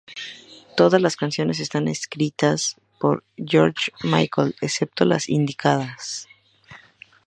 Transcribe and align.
Todas 0.75 0.99
las 0.99 1.15
canciones 1.15 1.59
están 1.59 1.87
escritas 1.87 2.75
por 2.99 3.23
George 3.37 3.91
Michael 4.01 4.55
excepto 4.59 5.05
las 5.05 5.29
indicadas. 5.29 6.27